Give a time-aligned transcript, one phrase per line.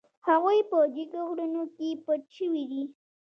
[0.27, 2.83] هغوی په جګو غرونو کې پټ شوي دي.